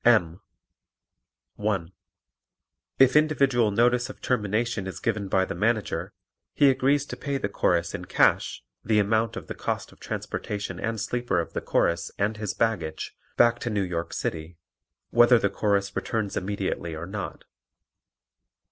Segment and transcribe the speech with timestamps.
[0.03, 0.41] M.
[1.57, 1.91] (1)
[2.97, 6.11] If individual notice of termination is given by the Manager,
[6.55, 10.79] he agrees to pay the Chorus in cash the amount of the cost of transportation
[10.79, 14.57] and sleeper of the Chorus and his baggage back to New York City,
[15.11, 17.43] whether the Chorus returns immediately or not.